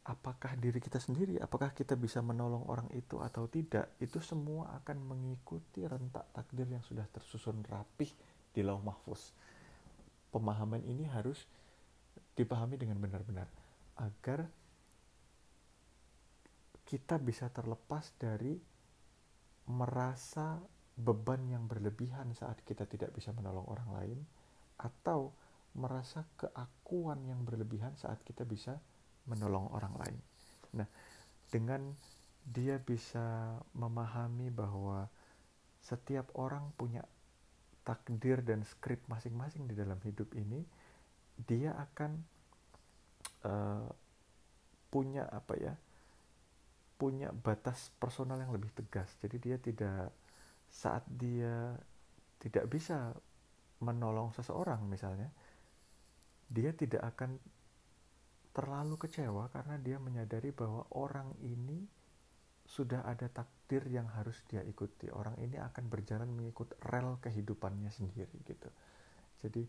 apakah 0.02 0.58
diri 0.58 0.82
kita 0.82 0.98
sendiri, 0.98 1.38
apakah 1.38 1.78
kita 1.78 1.94
bisa 1.94 2.26
menolong 2.26 2.66
orang 2.66 2.90
itu 2.98 3.22
atau 3.22 3.46
tidak, 3.46 3.94
itu 4.02 4.18
semua 4.18 4.74
akan 4.82 4.98
mengikuti 5.06 5.86
rentak 5.86 6.26
takdir 6.34 6.66
yang 6.66 6.82
sudah 6.82 7.06
tersusun 7.06 7.62
rapih 7.70 8.10
di 8.50 8.66
lauh 8.66 8.82
mahfuz. 8.82 9.34
Pemahaman 10.34 10.82
ini 10.90 11.06
harus 11.06 11.46
dipahami 12.34 12.80
dengan 12.82 12.98
benar-benar 12.98 13.46
agar 14.00 14.50
kita 16.88 17.22
bisa 17.22 17.48
terlepas 17.54 18.12
dari 18.18 18.58
merasa 19.70 20.58
beban 20.98 21.46
yang 21.48 21.70
berlebihan 21.70 22.34
saat 22.36 22.60
kita 22.66 22.84
tidak 22.90 23.14
bisa 23.16 23.32
menolong 23.32 23.64
orang 23.70 23.90
lain 23.96 24.20
atau 24.82 25.32
merasa 25.78 26.28
keakuan 26.36 27.24
yang 27.24 27.48
berlebihan 27.48 27.96
saat 27.96 28.20
kita 28.28 28.44
bisa 28.44 28.76
menolong 29.30 29.70
orang 29.74 29.94
lain. 29.98 30.20
Nah, 30.78 30.88
dengan 31.52 31.94
dia 32.42 32.82
bisa 32.82 33.58
memahami 33.78 34.50
bahwa 34.50 35.06
setiap 35.82 36.30
orang 36.38 36.74
punya 36.78 37.06
takdir 37.82 38.42
dan 38.46 38.62
skrip 38.66 39.02
masing-masing 39.10 39.66
di 39.66 39.74
dalam 39.78 39.98
hidup 40.06 40.30
ini, 40.38 40.62
dia 41.38 41.74
akan 41.78 42.12
uh, 43.46 43.90
punya 44.90 45.26
apa 45.30 45.56
ya? 45.58 45.76
punya 47.02 47.34
batas 47.34 47.90
personal 47.98 48.38
yang 48.38 48.54
lebih 48.54 48.70
tegas. 48.78 49.10
Jadi 49.18 49.42
dia 49.42 49.58
tidak 49.58 50.14
saat 50.70 51.02
dia 51.10 51.74
tidak 52.38 52.70
bisa 52.70 53.18
menolong 53.82 54.30
seseorang 54.38 54.86
misalnya, 54.86 55.34
dia 56.46 56.70
tidak 56.78 57.02
akan 57.02 57.42
terlalu 58.52 59.00
kecewa 59.00 59.48
karena 59.52 59.80
dia 59.80 59.98
menyadari 59.98 60.52
bahwa 60.52 60.84
orang 60.96 61.32
ini 61.44 61.88
sudah 62.68 63.04
ada 63.04 63.28
takdir 63.28 63.84
yang 63.92 64.08
harus 64.16 64.40
dia 64.48 64.64
ikuti. 64.64 65.12
Orang 65.12 65.36
ini 65.44 65.60
akan 65.60 65.92
berjalan 65.92 66.32
mengikut 66.32 66.72
rel 66.88 67.20
kehidupannya 67.20 67.92
sendiri 67.92 68.32
gitu. 68.48 68.70
Jadi 69.44 69.64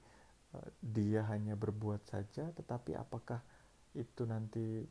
eh, 0.55 0.71
dia 0.79 1.27
hanya 1.27 1.59
berbuat 1.59 2.07
saja, 2.07 2.51
tetapi 2.55 2.95
apakah 2.95 3.43
itu 3.99 4.23
nanti 4.25 4.87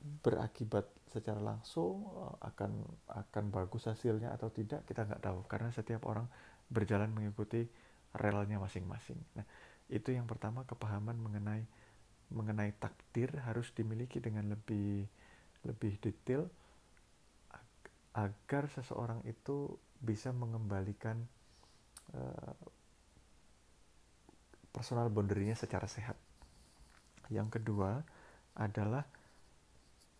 berakibat 0.00 0.88
secara 1.12 1.40
langsung 1.44 2.08
eh, 2.08 2.34
akan 2.48 2.72
akan 3.12 3.44
bagus 3.52 3.88
hasilnya 3.88 4.32
atau 4.32 4.48
tidak 4.48 4.88
kita 4.88 5.04
nggak 5.04 5.20
tahu 5.20 5.44
karena 5.44 5.68
setiap 5.72 6.08
orang 6.08 6.24
berjalan 6.72 7.12
mengikuti 7.12 7.68
relnya 8.16 8.56
masing-masing. 8.56 9.20
Nah 9.36 9.44
itu 9.90 10.14
yang 10.14 10.24
pertama 10.24 10.62
kepahaman 10.64 11.18
mengenai 11.18 11.66
mengenai 12.30 12.74
takdir 12.78 13.30
harus 13.42 13.74
dimiliki 13.74 14.22
dengan 14.22 14.54
lebih 14.54 15.06
lebih 15.66 15.98
detail 16.00 16.48
agar 18.14 18.66
seseorang 18.74 19.22
itu 19.26 19.78
bisa 20.00 20.34
mengembalikan 20.34 21.20
uh, 22.16 22.54
personal 24.70 25.10
boundary-nya 25.12 25.54
secara 25.54 25.86
sehat. 25.86 26.16
Yang 27.30 27.60
kedua 27.60 28.02
adalah 28.58 29.06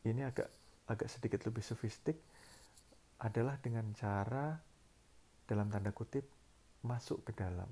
ini 0.07 0.23
agak 0.23 0.47
agak 0.87 1.09
sedikit 1.11 1.43
lebih 1.47 1.63
sofistik 1.63 2.19
adalah 3.23 3.59
dengan 3.59 3.91
cara 3.95 4.59
dalam 5.47 5.67
tanda 5.71 5.91
kutip 5.91 6.27
masuk 6.87 7.27
ke 7.27 7.33
dalam. 7.35 7.69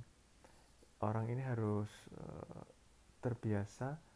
Orang 0.99 1.31
ini 1.31 1.47
harus 1.47 1.89
uh, 2.19 2.65
terbiasa 3.23 4.08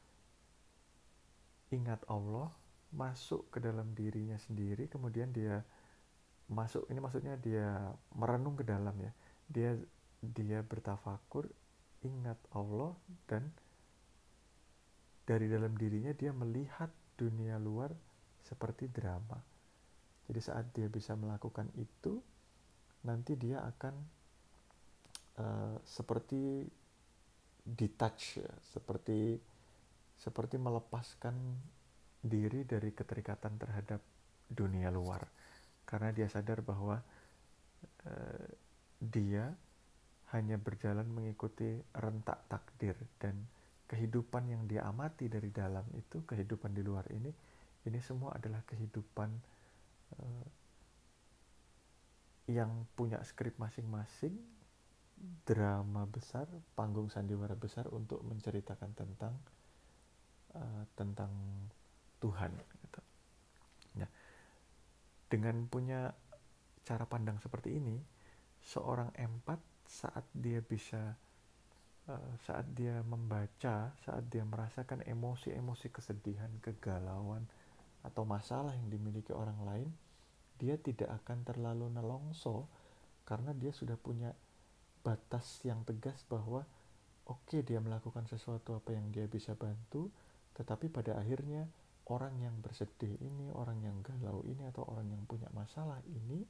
ingat 1.73 2.05
Allah, 2.07 2.53
masuk 2.93 3.49
ke 3.49 3.59
dalam 3.59 3.97
dirinya 3.97 4.37
sendiri, 4.37 4.87
kemudian 4.87 5.33
dia 5.33 5.65
masuk 6.53 6.85
ini 6.93 7.01
maksudnya 7.01 7.41
dia 7.41 7.97
merenung 8.13 8.55
ke 8.55 8.65
dalam 8.69 8.93
ya. 9.01 9.13
Dia 9.49 9.71
dia 10.23 10.61
bertafakur, 10.63 11.49
ingat 12.05 12.39
Allah 12.53 12.95
dan 13.27 13.49
dari 15.25 15.49
dalam 15.49 15.73
dirinya 15.75 16.13
dia 16.13 16.31
melihat 16.31 16.91
dunia 17.17 17.57
luar 17.57 17.95
seperti 18.43 18.91
drama. 18.91 19.39
Jadi 20.27 20.41
saat 20.43 20.71
dia 20.75 20.87
bisa 20.87 21.19
melakukan 21.19 21.71
itu, 21.79 22.23
nanti 23.07 23.35
dia 23.35 23.63
akan 23.63 23.95
uh, 25.39 25.77
seperti 25.83 26.67
detach, 27.63 28.43
ya, 28.43 28.53
seperti 28.63 29.39
seperti 30.23 30.55
melepaskan 30.55 31.35
diri 32.23 32.63
dari 32.63 32.95
keterikatan 32.95 33.59
terhadap 33.59 33.99
dunia 34.47 34.95
luar, 34.95 35.27
karena 35.83 36.15
dia 36.15 36.31
sadar 36.31 36.63
bahwa 36.63 37.03
uh, 38.07 38.47
dia 39.03 39.51
hanya 40.31 40.57
berjalan 40.57 41.11
mengikuti 41.11 41.67
rentak 41.93 42.47
takdir 42.47 42.95
dan 43.19 43.35
kehidupan 43.91 44.49
yang 44.49 44.63
dia 44.65 44.87
amati 44.89 45.29
dari 45.29 45.53
dalam 45.53 45.85
itu 45.93 46.25
kehidupan 46.25 46.73
di 46.73 46.81
luar 46.81 47.05
ini 47.13 47.29
ini 47.85 47.99
semua 48.01 48.33
adalah 48.39 48.65
kehidupan 48.65 49.29
uh, 50.17 50.47
yang 52.49 52.89
punya 52.97 53.21
skrip 53.27 53.61
masing-masing 53.61 54.33
drama 55.45 56.09
besar 56.09 56.49
panggung 56.75 57.13
sandiwara 57.13 57.55
besar 57.55 57.87
untuk 57.93 58.25
menceritakan 58.25 58.91
tentang 58.97 59.37
uh, 60.57 60.85
tentang 60.97 61.33
Tuhan 62.23 62.53
gitu. 62.55 63.01
nah 63.99 64.11
dengan 65.29 65.67
punya 65.67 66.13
cara 66.83 67.05
pandang 67.07 67.39
seperti 67.43 67.77
ini 67.79 67.97
seorang 68.63 69.11
empat 69.17 69.61
saat 69.87 70.25
dia 70.35 70.63
bisa 70.63 71.19
Eh, 72.03 72.35
saat 72.43 72.67
dia 72.75 72.99
membaca, 73.07 73.95
saat 74.03 74.27
dia 74.27 74.43
merasakan 74.43 75.07
emosi-emosi 75.07 75.87
kesedihan, 75.95 76.51
kegalauan, 76.59 77.47
atau 78.03 78.27
masalah 78.27 78.75
yang 78.75 78.91
dimiliki 78.91 79.31
orang 79.31 79.63
lain, 79.63 79.91
dia 80.59 80.75
tidak 80.83 81.23
akan 81.23 81.47
terlalu 81.47 81.87
nelongso 81.95 82.67
karena 83.23 83.55
dia 83.55 83.71
sudah 83.71 83.95
punya 83.95 84.35
batas 85.07 85.63
yang 85.63 85.87
tegas 85.87 86.27
bahwa 86.27 86.67
oke 87.31 87.47
okay, 87.47 87.63
dia 87.63 87.79
melakukan 87.79 88.27
sesuatu 88.27 88.75
apa 88.75 88.99
yang 88.99 89.15
dia 89.15 89.31
bisa 89.31 89.55
bantu, 89.55 90.11
tetapi 90.53 90.93
pada 90.93 91.17
akhirnya 91.17 91.65
orang 92.11 92.35
yang 92.43 92.57
bersedih 92.61 93.17
ini, 93.23 93.49
orang 93.55 93.79
yang 93.81 93.97
galau 94.03 94.43
ini 94.45 94.67
atau 94.69 94.85
orang 94.91 95.09
yang 95.09 95.23
punya 95.25 95.49
masalah 95.55 96.03
ini 96.11 96.45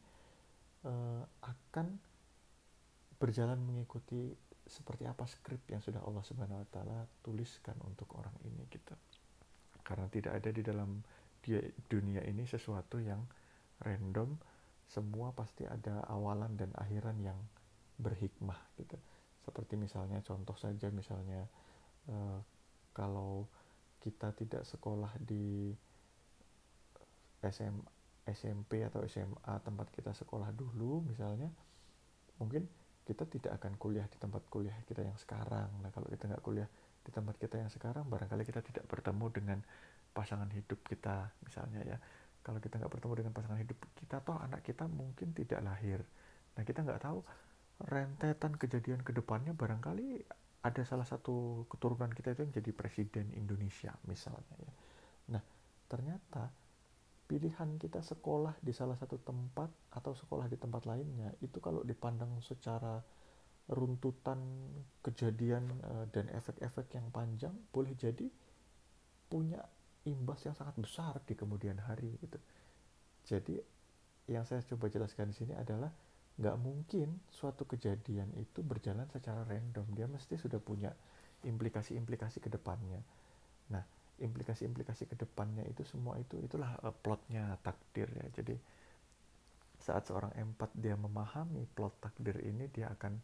uh, 0.88 1.22
akan 1.44 2.00
berjalan 3.20 3.60
mengikuti 3.62 4.34
seperti 4.66 5.06
apa 5.06 5.26
skrip 5.26 5.62
yang 5.70 5.82
sudah 5.82 6.02
Allah 6.02 6.22
Subhanahu 6.26 6.62
wa 6.62 6.68
taala 6.70 6.98
tuliskan 7.22 7.76
untuk 7.86 8.10
orang 8.18 8.34
ini 8.46 8.66
gitu. 8.70 8.94
Karena 9.82 10.06
tidak 10.10 10.38
ada 10.38 10.50
di 10.50 10.62
dalam 10.62 11.02
dunia 11.90 12.22
ini 12.22 12.46
sesuatu 12.46 13.02
yang 13.02 13.22
random, 13.82 14.38
semua 14.86 15.34
pasti 15.34 15.66
ada 15.66 16.06
awalan 16.06 16.54
dan 16.54 16.70
akhiran 16.78 17.18
yang 17.18 17.38
berhikmah 17.98 18.58
gitu. 18.78 18.94
Seperti 19.42 19.74
misalnya 19.74 20.22
contoh 20.22 20.54
saja 20.54 20.86
misalnya 20.94 21.46
uh, 22.06 22.38
kalau 22.94 23.50
kita 24.02 24.34
tidak 24.34 24.66
sekolah 24.66 25.14
di 25.22 25.70
SM, 27.42 27.74
SMP 28.26 28.82
atau 28.82 29.06
SMA 29.06 29.54
tempat 29.62 29.90
kita 29.94 30.10
sekolah 30.10 30.50
dulu 30.50 31.06
misalnya 31.06 31.50
mungkin 32.42 32.66
kita 33.02 33.26
tidak 33.26 33.58
akan 33.62 33.78
kuliah 33.78 34.06
di 34.06 34.18
tempat 34.18 34.46
kuliah 34.46 34.74
kita 34.86 35.02
yang 35.02 35.18
sekarang. 35.18 35.70
Nah 35.82 35.90
kalau 35.90 36.06
kita 36.06 36.30
nggak 36.30 36.42
kuliah 36.42 36.66
di 37.02 37.10
tempat 37.10 37.34
kita 37.38 37.58
yang 37.58 37.70
sekarang 37.70 38.06
barangkali 38.06 38.46
kita 38.46 38.62
tidak 38.62 38.86
bertemu 38.86 39.26
dengan 39.34 39.58
pasangan 40.14 40.46
hidup 40.50 40.82
kita 40.86 41.30
misalnya 41.42 41.82
ya. 41.82 41.98
Kalau 42.42 42.58
kita 42.58 42.78
nggak 42.78 42.90
bertemu 42.90 43.12
dengan 43.22 43.32
pasangan 43.34 43.58
hidup 43.58 43.78
kita 43.98 44.22
toh 44.22 44.38
anak 44.38 44.62
kita 44.66 44.86
mungkin 44.86 45.34
tidak 45.34 45.62
lahir. 45.62 46.02
Nah 46.58 46.62
kita 46.62 46.82
nggak 46.82 47.02
tahu 47.02 47.22
rentetan 47.90 48.54
kejadian 48.54 49.02
ke 49.02 49.10
depannya 49.10 49.50
barangkali 49.54 50.22
ada 50.62 50.82
salah 50.86 51.06
satu 51.06 51.66
keturunan 51.66 52.10
kita 52.14 52.38
itu 52.38 52.46
yang 52.46 52.54
jadi 52.54 52.70
presiden 52.70 53.26
Indonesia 53.34 53.90
misalnya 54.06 54.56
ya. 54.62 54.72
Nah, 55.34 55.42
ternyata 55.90 56.50
pilihan 57.26 57.80
kita 57.80 57.98
sekolah 58.04 58.54
di 58.62 58.70
salah 58.70 58.94
satu 58.94 59.18
tempat 59.18 59.70
atau 59.94 60.14
sekolah 60.14 60.46
di 60.46 60.60
tempat 60.60 60.86
lainnya 60.86 61.34
itu 61.42 61.58
kalau 61.58 61.82
dipandang 61.82 62.38
secara 62.44 63.00
runtutan 63.70 64.38
kejadian 65.02 65.64
uh, 65.86 66.06
dan 66.10 66.30
efek-efek 66.30 66.92
yang 66.98 67.06
panjang 67.14 67.54
boleh 67.70 67.94
jadi 67.94 68.26
punya 69.30 69.62
imbas 70.04 70.42
yang 70.44 70.54
sangat 70.58 70.76
besar 70.78 71.22
di 71.24 71.34
kemudian 71.38 71.78
hari 71.78 72.18
gitu. 72.20 72.38
Jadi 73.22 73.54
yang 74.30 74.46
saya 74.46 74.62
coba 74.66 74.90
jelaskan 74.90 75.30
di 75.30 75.36
sini 75.42 75.54
adalah 75.54 75.90
nggak 76.40 76.56
mungkin 76.60 77.20
suatu 77.28 77.68
kejadian 77.68 78.32
itu 78.40 78.64
berjalan 78.64 79.04
secara 79.12 79.44
random. 79.44 79.84
Dia 79.92 80.06
mesti 80.08 80.40
sudah 80.40 80.58
punya 80.58 80.92
implikasi-implikasi 81.44 82.40
ke 82.40 82.48
depannya. 82.48 83.00
Nah 83.72 83.84
implikasi-implikasi 84.22 85.10
ke 85.10 85.16
depannya 85.18 85.66
itu 85.66 85.82
semua 85.82 86.14
itu 86.20 86.38
itulah 86.38 86.78
uh, 86.84 86.94
plotnya 86.94 87.58
takdir 87.64 88.06
ya 88.12 88.26
jadi 88.30 88.54
saat 89.82 90.06
seorang 90.06 90.30
empat 90.38 90.70
dia 90.78 90.94
memahami 90.94 91.66
plot 91.74 91.98
takdir 91.98 92.38
ini 92.38 92.70
dia 92.70 92.86
akan 92.94 93.18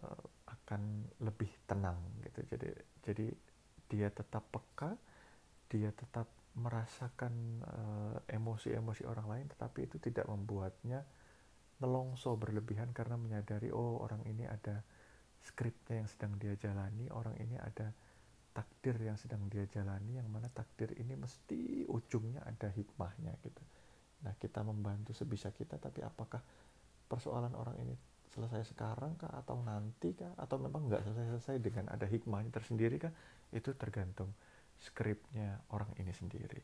uh, 0.00 0.22
akan 0.48 0.80
lebih 1.20 1.50
tenang 1.68 2.00
gitu. 2.24 2.40
Jadi 2.56 2.68
jadi 3.04 3.26
dia 3.84 4.08
tetap 4.08 4.48
peka 4.48 4.96
dia 5.68 5.92
tetap 5.92 6.24
merasakan 6.54 7.34
uh, 7.66 8.16
emosi-emosi 8.30 9.04
orang 9.04 9.26
lain 9.26 9.46
tetapi 9.52 9.90
itu 9.90 9.96
tidak 9.98 10.24
membuatnya 10.30 11.02
nelongso 11.82 12.38
berlebihan 12.38 12.94
karena 12.94 13.18
menyadari 13.18 13.70
oh 13.74 14.02
orang 14.02 14.22
ini 14.28 14.46
ada 14.46 14.82
skripnya 15.42 16.04
yang 16.04 16.08
sedang 16.08 16.32
dia 16.40 16.54
jalani 16.56 17.10
orang 17.10 17.36
ini 17.42 17.58
ada 17.58 17.92
takdir 18.54 18.94
yang 19.02 19.18
sedang 19.18 19.50
dia 19.50 19.66
jalani 19.66 20.16
yang 20.16 20.30
mana 20.30 20.46
takdir 20.48 20.94
ini 20.94 21.18
mesti 21.18 21.84
ujungnya 21.90 22.46
ada 22.46 22.70
hikmahnya 22.70 23.34
gitu. 23.42 23.62
Nah 24.22 24.32
kita 24.38 24.62
membantu 24.62 25.10
sebisa 25.10 25.50
kita 25.50 25.76
tapi 25.76 26.00
apakah 26.06 26.38
persoalan 27.10 27.52
orang 27.58 27.76
ini 27.82 27.94
selesai 28.30 28.74
sekarang 28.74 29.14
kah 29.18 29.30
atau 29.30 29.62
nanti 29.62 30.14
kah 30.14 30.32
atau 30.38 30.58
memang 30.58 30.90
nggak 30.90 31.02
selesai-selesai 31.06 31.56
dengan 31.62 31.90
ada 31.90 32.06
hikmahnya 32.06 32.50
tersendiri 32.50 32.98
kah 32.98 33.12
itu 33.54 33.74
tergantung 33.78 34.30
skripnya 34.80 35.62
orang 35.70 35.90
ini 36.02 36.10
sendiri 36.10 36.58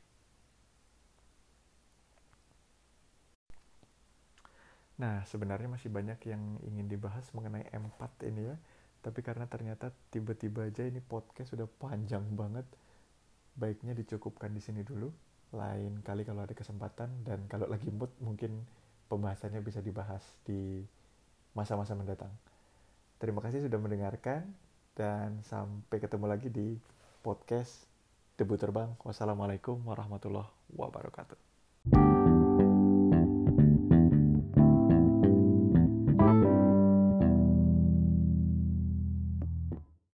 Nah, 5.00 5.24
sebenarnya 5.24 5.64
masih 5.72 5.88
banyak 5.88 6.20
yang 6.28 6.60
ingin 6.60 6.84
dibahas 6.84 7.24
mengenai 7.32 7.64
empat 7.72 8.12
ini 8.28 8.52
ya. 8.52 8.56
Tapi 9.00 9.24
karena 9.24 9.48
ternyata 9.48 9.88
tiba-tiba 10.12 10.68
aja 10.68 10.84
ini 10.84 11.00
podcast 11.00 11.56
sudah 11.56 11.64
panjang 11.64 12.20
banget, 12.36 12.68
baiknya 13.56 13.96
dicukupkan 13.96 14.52
di 14.52 14.60
sini 14.60 14.84
dulu. 14.84 15.08
Lain 15.56 16.04
kali 16.04 16.22
kalau 16.28 16.44
ada 16.44 16.52
kesempatan 16.52 17.24
dan 17.24 17.48
kalau 17.48 17.64
lagi 17.64 17.88
mood 17.88 18.12
mungkin 18.20 18.60
pembahasannya 19.08 19.64
bisa 19.64 19.80
dibahas 19.80 20.22
di 20.44 20.84
masa-masa 21.56 21.96
mendatang. 21.96 22.30
Terima 23.16 23.40
kasih 23.40 23.64
sudah 23.64 23.80
mendengarkan 23.80 24.52
dan 24.94 25.40
sampai 25.48 25.96
ketemu 25.96 26.26
lagi 26.28 26.52
di 26.52 26.76
podcast 27.24 27.88
Debu 28.36 28.60
Terbang. 28.60 28.94
Wassalamualaikum 29.00 29.80
warahmatullahi 29.80 30.52
wabarakatuh. 30.76 31.49